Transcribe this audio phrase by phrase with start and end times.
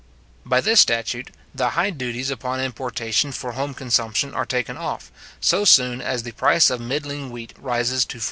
[0.43, 5.63] By this statute, the high duties upon importation for home consumption are taken off, so
[5.63, 8.19] soon as the price of middling wheat rises to 48s.